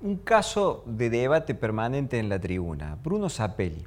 Un 0.03 0.19
caso 0.19 0.85
de 0.85 1.09
debate 1.09 1.55
permanente 1.55 2.19
en 2.19 2.29
la 2.29 2.39
tribuna, 2.39 2.99
Bruno 3.03 3.31
Zapelli. 3.31 3.87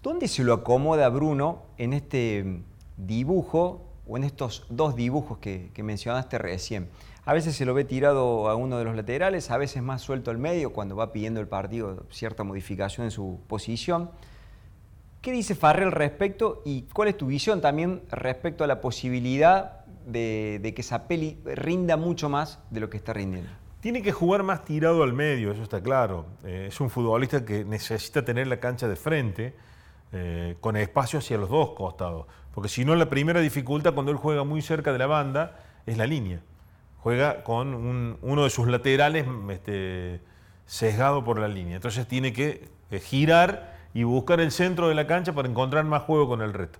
¿Dónde 0.00 0.28
se 0.28 0.44
lo 0.44 0.54
acomoda 0.54 1.08
Bruno 1.08 1.64
en 1.76 1.92
este 1.92 2.62
dibujo 2.96 3.84
o 4.06 4.16
en 4.16 4.22
estos 4.22 4.64
dos 4.70 4.94
dibujos 4.94 5.38
que, 5.38 5.72
mencionaste 5.82 6.38
recién? 6.38 6.88
A 7.24 7.32
veces 7.32 7.56
se 7.56 7.64
lo 7.64 7.74
ve 7.74 7.84
tirado 7.84 8.48
a 8.48 8.54
uno 8.54 8.78
de 8.78 8.84
los 8.84 8.94
laterales, 8.94 9.50
a 9.50 9.58
veces 9.58 9.82
más 9.82 10.00
suelto 10.00 10.30
al 10.30 10.38
medio 10.38 10.72
cuando 10.72 10.94
va 10.94 11.12
pidiendo 11.12 11.40
el 11.40 11.48
partido 11.48 12.06
cierta 12.10 12.44
modificación 12.44 13.06
en 13.06 13.10
su 13.10 13.40
posición. 13.48 14.10
¿Qué 15.20 15.32
dice 15.32 15.56
Farrell 15.56 15.88
al 15.88 15.92
respecto 15.92 16.62
y 16.64 16.82
cuál 16.82 17.08
es 17.08 17.16
tu 17.16 17.26
visión 17.26 17.60
también 17.60 18.02
respecto 18.12 18.62
a 18.62 18.68
la 18.68 18.80
posibilidad 18.80 19.84
de, 20.06 20.72
que 20.76 20.82
Zapelli 20.84 21.38
rinda 21.44 21.96
mucho 21.96 22.28
más 22.28 22.60
de 22.70 22.78
lo 22.78 22.88
que 22.88 22.98
está 22.98 23.14
rindiendo? 23.14 23.50
Tiene 23.80 24.00
que 24.00 24.12
jugar 24.12 24.44
más 24.44 24.64
tirado 24.64 25.02
al 25.02 25.12
medio, 25.12 25.50
eso 25.50 25.64
está 25.64 25.82
claro. 25.82 26.26
Eh, 26.44 26.66
es 26.68 26.80
un 26.80 26.88
futbolista 26.88 27.44
que 27.44 27.64
necesita 27.64 28.24
tener 28.24 28.46
la 28.46 28.60
cancha 28.60 28.86
de 28.86 28.94
frente 28.94 29.54
eh, 30.12 30.56
con 30.60 30.76
espacio 30.76 31.18
hacia 31.18 31.36
los 31.38 31.50
dos 31.50 31.70
costados. 31.70 32.26
Porque 32.54 32.68
si 32.68 32.84
no, 32.84 32.94
la 32.94 33.10
primera 33.10 33.40
dificultad 33.40 33.94
cuando 33.94 34.10
él 34.10 34.18
juega 34.18 34.44
muy 34.44 34.62
cerca 34.62 34.92
de 34.92 34.98
la 34.98 35.06
banda 35.06 35.60
es 35.86 35.96
la 35.96 36.06
línea. 36.06 36.40
Juega 36.98 37.44
con 37.44 38.18
uno 38.20 38.44
de 38.44 38.50
sus 38.50 38.68
laterales 38.68 39.26
este, 39.50 40.20
sesgado 40.66 41.24
por 41.24 41.38
la 41.38 41.48
línea. 41.48 41.76
Entonces 41.76 42.06
tiene 42.08 42.32
que 42.32 42.68
eh, 42.90 43.00
girar 43.00 43.76
y 43.94 44.02
buscar 44.02 44.40
el 44.40 44.50
centro 44.50 44.88
de 44.88 44.94
la 44.94 45.06
cancha 45.06 45.32
para 45.32 45.48
encontrar 45.48 45.84
más 45.84 46.02
juego 46.02 46.28
con 46.28 46.42
el 46.42 46.52
resto. 46.52 46.78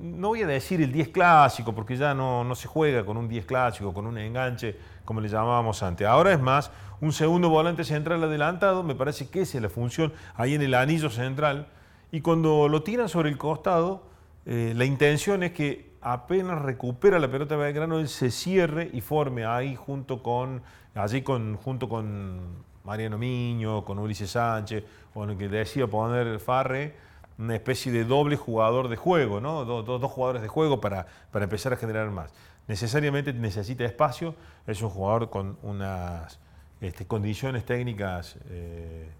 No 0.00 0.28
voy 0.28 0.42
a 0.42 0.46
decir 0.46 0.80
el 0.80 0.92
10 0.92 1.08
clásico, 1.08 1.74
porque 1.74 1.96
ya 1.96 2.14
no, 2.14 2.44
no 2.44 2.54
se 2.54 2.68
juega 2.68 3.04
con 3.04 3.16
un 3.16 3.28
10 3.28 3.46
clásico, 3.46 3.92
con 3.92 4.06
un 4.06 4.18
enganche, 4.18 4.76
como 5.04 5.20
le 5.20 5.28
llamábamos 5.28 5.82
antes. 5.82 6.06
Ahora 6.06 6.32
es 6.32 6.40
más 6.40 6.70
un 7.00 7.12
segundo 7.12 7.48
volante 7.48 7.84
central 7.84 8.22
adelantado, 8.22 8.82
me 8.82 8.94
parece 8.94 9.28
que 9.28 9.42
esa 9.42 9.58
es 9.58 9.62
la 9.62 9.68
función 9.68 10.12
ahí 10.34 10.54
en 10.54 10.62
el 10.62 10.74
anillo 10.74 11.10
central. 11.10 11.68
Y 12.14 12.20
cuando 12.20 12.68
lo 12.68 12.84
tiran 12.84 13.08
sobre 13.08 13.28
el 13.28 13.36
costado, 13.36 14.04
eh, 14.46 14.72
la 14.76 14.84
intención 14.84 15.42
es 15.42 15.50
que 15.50 15.94
apenas 16.00 16.62
recupera 16.62 17.18
la 17.18 17.28
pelota 17.28 17.56
de 17.56 17.64
Belgrano, 17.64 17.98
él 17.98 18.06
se 18.06 18.30
cierre 18.30 18.88
y 18.92 19.00
forme 19.00 19.44
ahí 19.44 19.74
junto 19.74 20.22
con, 20.22 20.62
allí 20.94 21.22
con, 21.22 21.56
junto 21.56 21.88
con 21.88 22.38
Mariano 22.84 23.18
Miño, 23.18 23.84
con 23.84 23.98
Ulises 23.98 24.30
Sánchez, 24.30 24.84
con 25.12 25.30
el 25.30 25.36
que 25.36 25.48
decía 25.48 25.88
poner 25.88 26.38
Farre, 26.38 26.94
una 27.36 27.56
especie 27.56 27.90
de 27.90 28.04
doble 28.04 28.36
jugador 28.36 28.86
de 28.86 28.94
juego, 28.94 29.40
¿no? 29.40 29.64
dos 29.64 30.12
jugadores 30.12 30.40
de 30.40 30.46
juego 30.46 30.80
para, 30.80 31.08
para 31.32 31.46
empezar 31.46 31.72
a 31.72 31.76
generar 31.76 32.08
más. 32.12 32.32
Necesariamente 32.68 33.32
necesita 33.32 33.84
espacio, 33.84 34.36
es 34.68 34.80
un 34.82 34.90
jugador 34.90 35.30
con 35.30 35.58
unas 35.64 36.38
este, 36.80 37.08
condiciones 37.08 37.64
técnicas 37.64 38.36
eh, 38.50 39.10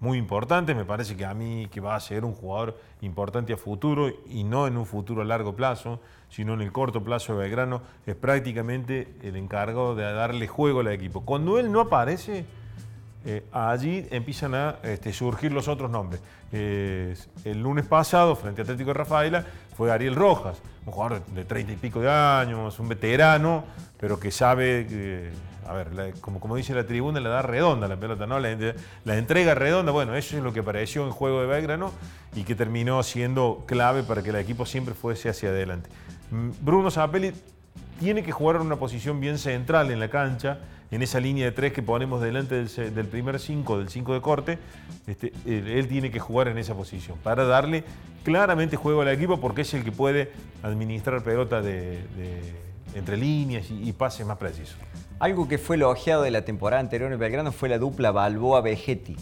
muy 0.00 0.16
importantes, 0.16 0.74
me 0.74 0.86
parece 0.86 1.14
que 1.14 1.26
a 1.26 1.34
mí 1.34 1.68
que 1.70 1.80
va 1.80 1.94
a 1.94 2.00
ser 2.00 2.24
un 2.24 2.32
jugador 2.32 2.78
importante 3.02 3.52
a 3.52 3.58
futuro 3.58 4.10
y 4.26 4.44
no 4.44 4.66
en 4.66 4.78
un 4.78 4.86
futuro 4.86 5.20
a 5.20 5.24
largo 5.26 5.54
plazo, 5.54 6.00
sino 6.30 6.54
en 6.54 6.62
el 6.62 6.72
corto 6.72 7.04
plazo 7.04 7.34
de 7.34 7.40
Belgrano, 7.40 7.82
es 8.06 8.16
prácticamente 8.16 9.14
el 9.22 9.36
encargado 9.36 9.94
de 9.94 10.04
darle 10.04 10.46
juego 10.48 10.80
al 10.80 10.88
equipo. 10.88 11.20
Cuando 11.20 11.58
él 11.58 11.70
no 11.70 11.80
aparece, 11.80 12.46
eh, 13.26 13.44
allí 13.52 14.06
empiezan 14.10 14.54
a 14.54 14.76
este, 14.82 15.12
surgir 15.12 15.52
los 15.52 15.68
otros 15.68 15.90
nombres. 15.90 16.22
el 16.50 17.62
lunes 17.62 17.86
pasado, 17.86 18.34
frente 18.34 18.62
a 18.62 18.64
Atlético 18.64 18.88
de 18.88 18.94
Rafaela, 18.94 19.44
fue 19.76 19.92
Ariel 19.92 20.14
Rojas, 20.14 20.60
un 20.86 20.92
jugador 20.92 21.24
de 21.26 21.44
treinta 21.44 21.72
y 21.72 21.76
pico 21.76 22.00
de 22.00 22.10
años, 22.10 22.80
un 22.80 22.88
veterano, 22.88 23.64
pero 23.98 24.18
que 24.18 24.30
sabe, 24.30 25.30
a 25.70 25.72
ver, 25.72 26.14
como, 26.20 26.56
dice 26.56 26.74
la 26.74 26.84
tribuna, 26.84 27.20
le 27.20 27.28
da 27.28 27.42
redonda 27.42 27.86
la 27.86 27.96
pelota, 27.96 28.26
¿no? 28.26 28.40
La, 28.40 28.56
la, 29.04 29.16
entrega 29.16 29.54
redonda, 29.54 29.92
bueno, 29.92 30.16
eso 30.16 30.36
es 30.36 30.42
lo 30.42 30.52
que 30.52 30.60
apareció 30.60 31.04
en 31.04 31.12
juego 31.12 31.40
de 31.42 31.46
Belgrano 31.46 31.92
y 32.34 32.42
que 32.42 32.56
terminó 32.56 33.00
siendo 33.04 33.62
clave 33.66 34.02
para 34.02 34.20
que 34.22 34.30
el 34.30 34.36
equipo 34.36 34.66
siempre 34.66 34.94
fuese 34.94 35.28
hacia 35.28 35.50
adelante. 35.50 35.88
Mm, 36.32 36.50
Bruno 36.60 36.90
Zapelli 36.90 37.32
tiene 38.00 38.24
que 38.24 38.32
jugar 38.32 38.56
en 38.56 38.62
una 38.62 38.76
posición 38.76 39.20
bien 39.20 39.38
central 39.38 39.92
en 39.92 40.00
la 40.00 40.10
cancha, 40.10 40.58
en 40.90 41.02
esa 41.02 41.20
línea 41.20 41.44
de 41.44 41.52
tres 41.52 41.72
que 41.72 41.82
ponemos 41.82 42.20
delante 42.20 42.64
del, 42.64 43.06
primer 43.06 43.38
cinco, 43.38 43.78
del 43.78 43.90
cinco 43.90 44.12
de 44.12 44.20
corte, 44.20 44.58
este, 45.06 45.32
él, 45.46 45.86
tiene 45.86 46.10
que 46.10 46.18
jugar 46.18 46.48
en 46.48 46.58
esa 46.58 46.74
posición 46.74 47.16
para 47.22 47.44
darle 47.44 47.84
claramente 48.24 48.74
juego 48.76 49.02
al 49.02 49.08
equipo 49.08 49.40
porque 49.40 49.60
es 49.60 49.72
el 49.74 49.84
que 49.84 49.92
puede 49.92 50.32
administrar 50.64 51.22
pelota 51.22 51.62
de, 51.62 52.00
entre 52.96 53.16
líneas 53.16 53.66
y 53.70 53.92
pases 53.92 54.26
más 54.26 54.36
precisos. 54.36 54.76
Algo 55.20 55.48
que 55.48 55.58
fue 55.58 55.76
elogiado 55.76 56.22
de 56.22 56.30
la 56.30 56.46
temporada 56.46 56.80
anterior 56.80 57.12
en 57.12 57.18
Belgrano 57.18 57.52
fue 57.52 57.68
la 57.68 57.76
dupla 57.76 58.10
Balboa-Vegetti. 58.10 59.16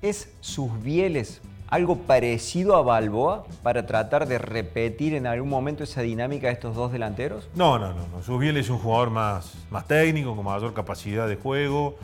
¿Es 0.00 0.32
sus 0.40 0.80
bieles 0.84 1.40
algo 1.66 1.96
parecido 1.96 2.76
a 2.76 2.82
Balboa 2.82 3.44
para 3.64 3.86
tratar 3.86 4.28
de 4.28 4.38
repetir 4.38 5.14
en 5.14 5.26
algún 5.26 5.48
momento 5.48 5.82
esa 5.82 6.02
dinámica 6.02 6.46
de 6.46 6.52
estos 6.52 6.76
dos 6.76 6.92
delanteros? 6.92 7.48
No, 7.56 7.76
no, 7.76 7.92
no. 7.92 8.22
Subiel 8.22 8.56
es 8.56 8.70
un 8.70 8.78
jugador 8.78 9.10
más, 9.10 9.54
más 9.68 9.88
técnico, 9.88 10.36
con 10.36 10.44
mayor 10.44 10.72
capacidad 10.74 11.26
de 11.26 11.34
juego, 11.34 11.96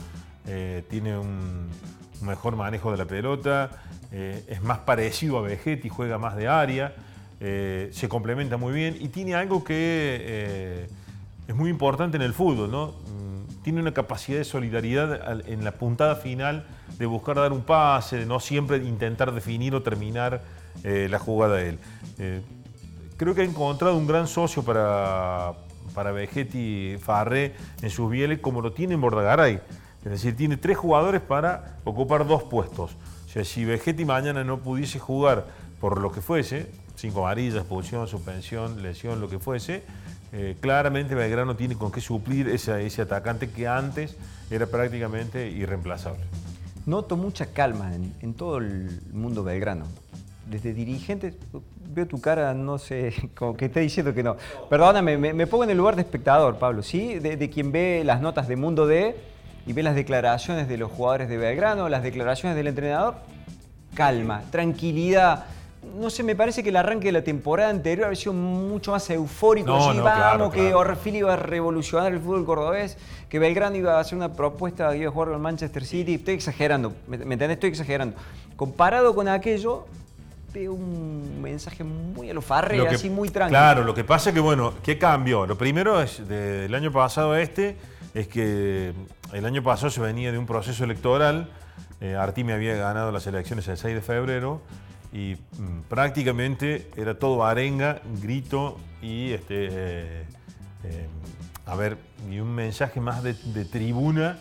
eh, 0.49 0.83
tiene 0.91 1.17
un, 1.17 1.69
mejor 2.23 2.57
manejo 2.57 2.91
de 2.91 2.97
la 2.97 3.05
pelota, 3.05 3.71
eh, 4.11 4.43
es 4.49 4.63
más 4.63 4.79
parecido 4.79 5.39
a 5.39 5.43
Vegetti, 5.43 5.89
juega 5.89 6.19
más 6.19 6.35
de 6.35 6.49
área, 6.49 6.93
eh, 7.39 7.89
se 7.93 8.09
complementa 8.09 8.57
muy 8.57 8.73
bien 8.73 8.97
y 8.99 9.07
tiene 9.11 9.37
algo 9.37 9.63
que 9.63 10.89
es 11.49 11.55
muy 11.55 11.71
importante 11.71 12.17
en 12.17 12.23
el 12.23 12.33
fútbol, 12.33 12.71
¿no? 12.71 12.95
tiene 13.63 13.81
una 13.81 13.95
capacidad 13.95 14.39
de 14.39 14.45
solidaridad 14.45 15.41
en 15.49 15.65
la 15.65 15.73
puntada 15.73 16.17
final 16.17 16.67
de 16.99 17.07
buscar 17.07 17.37
dar 17.37 17.53
un 17.53 17.63
pase, 17.63 18.19
de 18.19 18.27
no 18.27 18.41
siempre 18.41 18.79
intentar 18.79 19.33
definir 19.33 19.75
o 19.75 19.83
terminar 19.83 20.43
eh, 20.83 21.07
la 21.11 21.19
jugada 21.19 21.57
de 21.57 21.69
él. 21.71 21.79
Eh, 22.19 22.43
creo 23.17 23.35
que 23.35 23.43
ha 23.43 23.45
encontrado 23.45 23.97
un 23.97 24.07
gran 24.07 24.27
socio 24.27 24.65
para, 24.65 25.53
para 25.95 26.11
Vegetti 26.13 26.97
Farré 27.01 27.55
en 27.81 27.91
sus 27.91 28.11
bieles 28.11 28.41
como 28.41 28.61
lo 28.61 28.73
tiene 28.73 28.95
en 28.95 29.01
Bordagaray. 29.01 29.61
Es 30.05 30.11
decir, 30.11 30.37
tiene 30.37 30.57
tres 30.57 30.77
jugadores 30.77 31.21
para 31.21 31.77
ocupar 31.85 32.27
dos 32.27 32.43
puestos. 32.43 32.97
O 33.27 33.29
sea, 33.29 33.45
si 33.45 33.65
Vegetti 33.65 34.05
mañana 34.05 34.43
no 34.43 34.59
pudiese 34.59 34.99
jugar 34.99 35.47
por 35.81 36.01
lo 36.01 36.11
que 36.11 36.21
fuese, 36.21 36.71
cinco 36.97 37.21
amarillas, 37.21 37.57
expulsión, 37.57 38.09
suspensión, 38.09 38.83
lesión, 38.83 39.21
lo 39.21 39.29
que 39.29 39.39
fuese, 39.39 39.85
eh, 40.33 40.57
claramente 40.61 41.15
Belgrano 41.15 41.57
tiene 41.57 41.77
con 41.77 41.93
qué 41.93 42.01
suplir 42.01 42.49
ese, 42.49 42.87
ese 42.87 43.03
atacante 43.03 43.51
que 43.51 43.69
antes 43.69 44.17
era 44.51 44.67
prácticamente 44.67 45.49
irreemplazable. 45.51 46.23
Noto 46.87 47.17
mucha 47.17 47.47
calma 47.47 47.93
en, 47.95 48.35
todo 48.35 48.57
el 48.59 49.03
mundo 49.13 49.45
belgrano. 49.45 49.87
Desde 50.47 50.73
dirigentes, 50.73 51.35
veo 51.95 52.07
tu 52.07 52.21
cara, 52.21 52.55
no 52.55 52.79
sé, 52.79 53.15
como 53.35 53.57
que 53.57 53.67
está 53.67 53.81
diciendo 53.81 54.15
que 54.15 54.23
no. 54.23 54.37
Perdóname, 54.71 55.19
me, 55.19 55.47
pongo 55.47 55.65
en 55.65 55.71
el 55.71 55.77
lugar 55.77 55.97
de 55.97 56.03
espectador, 56.03 56.59
Pablo, 56.59 56.83
¿sí? 56.83 57.19
De, 57.19 57.37
de, 57.37 57.51
quien 57.51 57.71
ve 57.71 58.03
las 58.05 58.21
notas 58.21 58.49
de 58.49 58.57
Mundo 58.57 58.87
D 58.87 59.15
y 59.67 59.73
ve 59.75 59.83
las 59.83 59.95
declaraciones 59.95 60.67
de 60.67 60.79
los 60.79 60.91
jugadores 60.91 61.29
de 61.29 61.37
Belgrano, 61.37 61.89
las 61.89 62.03
declaraciones 62.03 62.57
del 62.57 62.69
entrenador. 62.69 63.17
Calma, 63.95 64.43
tranquilidad 64.51 65.45
no 65.95 66.11
sé, 66.11 66.23
me 66.23 66.35
parece 66.35 66.63
que 66.63 66.71
el 66.71 66.77
arranque 66.77 67.07
de 67.07 67.13
la 67.13 67.23
temporada 67.23 67.71
anterior 67.71 68.07
había 68.07 68.17
sido 68.17 68.33
mucho 68.33 68.93
más 68.93 69.09
eufórico. 69.11 69.69
No, 69.69 69.95
no, 69.95 70.03
vamos, 70.03 70.53
que 70.53 70.75
Orfil 70.75 71.17
iba 71.17 71.33
a 71.33 71.37
revolucionar 71.37 72.13
el 72.13 72.21
fútbol 72.21 72.45
cordobés, 72.45 72.97
que 73.29 73.39
Belgrano 73.39 73.77
iba 73.77 73.97
a 73.97 74.01
hacer 74.01 74.17
una 74.17 74.33
propuesta, 74.33 74.95
iba 74.97 75.09
a 75.09 75.13
jugar 75.13 75.31
con 75.31 75.41
Manchester 75.41 75.85
City. 75.85 76.15
Estoy 76.15 76.35
exagerando, 76.35 76.93
¿me, 77.07 77.17
entendés? 77.17 77.51
Estoy 77.51 77.71
exagerando. 77.71 78.17
Comparado 78.57 79.15
con 79.15 79.29
aquello, 79.29 79.87
veo 80.53 80.73
un 80.73 81.41
mensaje 81.43 81.85
muy 81.85 82.31
a 82.31 82.35
lo 82.35 82.43
farre, 82.43 82.87
así 82.89 83.11
muy 83.11 83.29
tranquilo. 83.29 83.59
Claro, 83.59 83.85
lo 83.85 83.95
que 83.95 84.05
pasa 84.05 84.31
es 84.31 84.35
que, 84.35 84.41
bueno, 84.41 84.75
¿qué 84.83 84.99
cambió? 84.99 85.47
Lo 85.47 85.57
primero 85.57 86.01
es, 86.01 86.27
del 86.29 86.75
año 86.75 86.93
pasado 86.93 87.33
a 87.33 87.41
este, 87.41 87.77
es 88.15 88.29
que 88.29 88.93
el 89.33 89.47
año 89.47 89.63
pasado 89.63 89.91
se 89.91 90.01
venía 90.01 90.33
de 90.33 90.39
un 90.39 90.47
proceso 90.47 90.85
electoral. 90.85 91.51
Eh, 92.01 92.17
Artime 92.17 92.53
había 92.53 92.75
ganado 92.75 93.13
las 93.13 93.27
elecciones 93.27 93.69
el 93.69 93.77
6 93.77 93.95
de 93.95 94.01
febrero 94.01 94.61
y 95.13 95.37
mm, 95.37 95.83
prácticamente 95.89 96.91
era 96.97 97.19
todo 97.19 97.45
arenga, 97.45 98.01
grito 98.21 98.79
y 99.03 99.33
este, 99.33 99.69
eh, 99.71 100.25
eh, 100.85 101.07
a 101.67 101.77
ver, 101.77 101.99
y 102.31 102.41
un 102.41 102.55
mensaje 102.55 103.01
más 103.01 103.23
de, 103.23 103.35
tribuna 103.65 104.39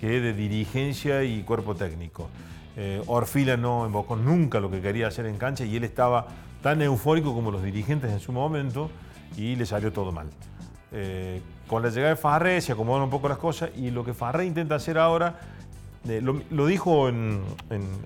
que 0.00 0.20
de 0.20 0.32
dirigencia 0.32 1.22
y 1.22 1.42
cuerpo 1.42 1.74
técnico. 1.74 2.28
Eh, 2.76 3.02
Orfila 3.06 3.56
no 3.56 3.86
invocó 3.86 4.16
nunca 4.16 4.60
lo 4.60 4.70
que 4.70 4.80
quería 4.80 5.08
hacer 5.08 5.26
en 5.26 5.36
cancha 5.36 5.64
y 5.64 5.76
él 5.76 5.84
estaba 5.84 6.26
tan 6.62 6.82
eufórico 6.82 7.34
como 7.34 7.50
los 7.50 7.62
dirigentes 7.62 8.10
en 8.10 8.20
su 8.20 8.32
momento 8.32 8.90
y 9.36 9.56
le 9.56 9.66
salió 9.66 9.92
todo 9.92 10.12
mal. 10.12 10.28
con 11.68 11.82
la 11.82 11.90
llegada 11.90 12.10
de 12.10 12.16
Farré 12.16 12.60
se 12.60 12.72
acomodan 12.72 13.02
un 13.02 13.10
poco 13.10 13.28
las 13.28 13.38
cosas 13.38 13.70
y 13.76 13.90
lo 13.90 14.04
que 14.04 14.14
Farré 14.14 14.46
intenta 14.46 14.76
hacer 14.76 14.96
ahora 14.96 15.55
lo, 16.22 16.66
dijo 16.66 17.08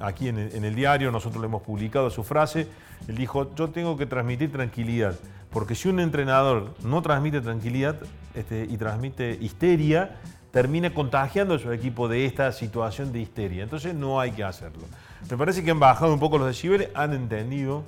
aquí 0.01 0.29
en 0.29 0.65
el, 0.65 0.75
diario, 0.75 1.11
nosotros 1.11 1.41
le 1.41 1.47
hemos 1.47 1.63
publicado 1.63 2.11
su 2.11 2.25
frase, 2.25 2.67
él 3.09 3.17
dijo, 3.17 3.55
yo 3.55 3.71
tengo 3.71 3.97
que 3.97 4.07
transmitir 4.07 4.53
tranquilidad, 4.53 5.17
porque 5.51 5.75
si 5.75 5.89
un 5.89 6.01
entrenador 6.01 6.75
no 6.83 7.03
transmite 7.03 7.41
tranquilidad 7.41 7.97
este, 8.35 8.67
y 8.69 8.77
transmite 8.77 9.39
histeria, 9.41 10.17
termina 10.51 10.93
contagiando 10.93 11.55
a 11.55 11.59
su 11.59 11.73
equipo 11.73 12.09
de 12.09 12.27
esta 12.27 12.53
situación 12.53 13.13
de 13.13 13.21
histeria. 13.21 13.63
Entonces 13.63 13.95
no 13.95 14.21
hay 14.21 14.33
que 14.33 14.45
hacerlo. 14.45 14.83
Me 15.31 15.37
parece 15.37 15.63
que 15.63 15.71
han 15.71 15.81
bajado 15.81 16.13
un 16.13 16.21
poco 16.21 16.39
los 16.39 16.49
decibeles, 16.49 16.89
han 16.95 17.13
entendido, 17.13 17.85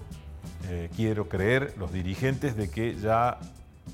eh, 0.69 0.91
quiero 0.95 1.29
creer, 1.29 1.75
los 1.79 1.93
dirigentes 1.93 2.57
de 2.57 2.71
que 2.71 2.95
ya 2.95 3.39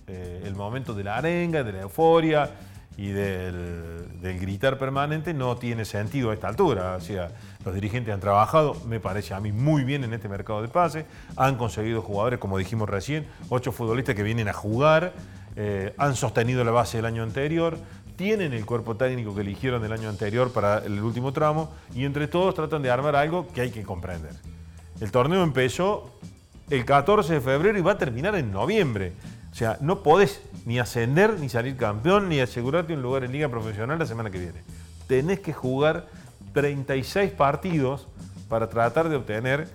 eh, 0.06 0.42
el 0.44 0.54
momento 0.54 0.94
de 0.94 1.04
la 1.04 1.16
arenga, 1.16 1.64
de 1.64 1.72
la 1.72 1.80
euforia, 1.82 2.50
y 2.99 3.11
del, 3.12 4.09
gritar 4.40 4.76
permanente 4.76 5.33
no 5.33 5.57
tiene 5.57 5.85
sentido 5.85 6.33
a 6.33 6.35
esta 6.35 6.49
altura. 6.49 6.97
O 6.97 7.00
sea, 7.00 7.31
los 7.64 7.73
dirigentes 7.73 8.12
han 8.12 8.19
trabajado, 8.19 8.75
me 8.87 8.99
parece 8.99 9.35
a 9.35 9.40
mí, 9.40 9.52
muy 9.52 9.85
bien 9.85 10.02
en 10.02 10.12
este 10.12 10.28
mercado 10.28 10.61
de 10.62 10.69
pases, 10.69 11.07
han 11.37 11.57
conseguido 11.57 12.02
jugadores, 12.02 12.40
como 12.40 12.59
dijimos 12.59 12.88
recién, 12.88 13.25
ocho 13.50 13.71
futbolistas 13.71 14.17
que 14.17 14.25
vienen 14.25 14.49
a 14.49 14.52
jugar, 14.52 15.12
eh, 15.55 15.95
han 15.97 16.17
sostenido 16.17 16.64
la 16.64 16.73
base 16.73 16.99
del 16.99 17.07
año 17.07 17.23
anterior, 17.23 17.78
tienen 18.17 18.52
el 18.52 18.67
cuerpo 18.67 18.97
técnico 18.97 19.33
que 19.33 19.43
eligieron 19.43 19.81
del 19.81 19.93
año 19.93 20.09
anterior 20.09 20.52
para 20.52 20.78
el 20.78 21.00
último 21.00 21.33
tramo 21.33 21.73
y 21.95 22.05
entre 22.05 22.26
todos 22.26 22.52
tratan 22.57 22.83
de 22.83 22.90
armar 22.90 23.14
algo 23.14 23.47
que 23.47 23.61
hay 23.61 23.71
que 23.71 23.85
comprender. 23.85 24.33
El 25.00 25.12
torneo 25.12 25.45
empezó 25.45 26.19
el 26.69 26.85
14 26.85 27.35
de 27.35 27.40
febrero 27.40 27.78
y 27.78 27.81
va 27.81 27.93
a 27.93 27.99
terminar 27.99 28.35
en 28.35 28.50
noviembre. 28.50 29.12
Sea, 29.58 29.76
no 29.80 30.04
podés 30.04 30.40
ni 30.66 30.78
ascender, 30.78 31.40
ni 31.40 31.48
salir 31.48 31.76
campeón, 31.76 32.28
ni 32.28 32.38
asegurarte 32.38 32.94
un 32.94 33.02
lugar 33.02 33.24
en 33.24 33.32
liga 33.32 33.48
profesional 33.48 33.98
la 33.98 34.06
semana 34.06 34.30
que 34.30 34.38
viene. 34.38 34.62
Tenés 35.08 35.40
que 35.40 35.52
jugar 35.52 36.06
36 36.52 37.32
partidos 37.32 38.06
para 38.48 38.68
tratar 38.68 39.08
de 39.08 39.16
obtener 39.16 39.66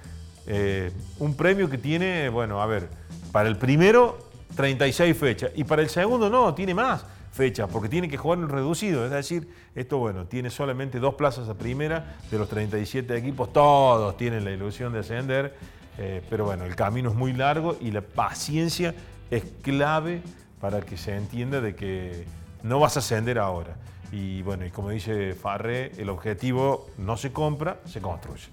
eh, 0.47 0.89
un 1.19 1.35
premio 1.35 1.69
que 1.69 1.77
tiene, 1.77 2.29
bueno, 2.29 2.61
a 2.61 2.65
ver, 2.65 2.87
para 3.33 3.49
el 3.49 3.57
primero 3.57 4.19
36 4.55 5.17
fechas 5.17 5.51
y 5.53 5.65
para 5.65 5.81
el 5.81 5.89
segundo 5.89 6.29
no, 6.29 6.53
tiene 6.53 6.73
más 6.73 7.05
fechas 7.33 7.69
porque 7.69 7.89
tiene 7.89 8.07
que 8.07 8.15
jugar 8.15 8.39
en 8.39 8.47
reducido, 8.47 9.03
es 9.03 9.11
decir, 9.11 9.49
esto 9.75 9.97
bueno, 9.97 10.27
tiene 10.27 10.49
solamente 10.49 10.97
dos 11.01 11.15
plazas 11.15 11.49
a 11.49 11.55
primera 11.55 12.15
de 12.31 12.37
los 12.37 12.47
37 12.47 13.17
equipos, 13.17 13.51
todos 13.51 14.15
tienen 14.15 14.45
la 14.45 14.51
ilusión 14.51 14.93
de 14.93 14.99
ascender, 14.99 15.57
eh, 15.97 16.21
pero 16.29 16.45
bueno, 16.45 16.63
el 16.63 16.77
camino 16.77 17.09
es 17.09 17.15
muy 17.15 17.33
largo 17.33 17.75
y 17.81 17.91
la 17.91 17.99
paciencia 17.99 18.95
es 19.31 19.43
clave 19.61 20.21
para 20.61 20.81
que 20.81 20.97
se 20.97 21.15
entienda 21.15 21.61
de 21.61 21.75
que 21.75 22.25
no 22.63 22.79
vas 22.79 22.95
a 22.95 22.99
ascender 22.99 23.39
ahora. 23.39 23.75
Y 24.11 24.41
bueno, 24.43 24.65
y 24.65 24.69
como 24.69 24.89
dice 24.89 25.33
Farré, 25.33 25.91
el 25.97 26.09
objetivo 26.09 26.87
no 26.97 27.17
se 27.17 27.31
compra, 27.31 27.79
se 27.85 27.99
construye. 27.99 28.47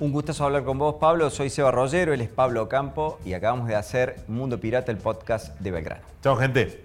Un 0.00 0.12
gustazo 0.12 0.44
hablar 0.44 0.64
con 0.64 0.78
vos, 0.78 0.96
Pablo. 1.00 1.30
Soy 1.30 1.50
Seba 1.50 1.70
Rollero, 1.70 2.12
él 2.12 2.20
es 2.20 2.28
Pablo 2.28 2.68
Campo 2.68 3.18
y 3.24 3.32
acabamos 3.32 3.68
de 3.68 3.76
hacer 3.76 4.16
Mundo 4.26 4.58
Pirata, 4.58 4.90
el 4.90 4.98
podcast 4.98 5.58
de 5.60 5.70
Belgrano. 5.70 6.02
Chao, 6.22 6.36
gente. 6.36 6.84